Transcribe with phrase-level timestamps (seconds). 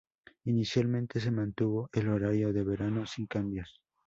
[0.45, 3.79] Inicialmente, se mantuvo el horario de verano sin cambios.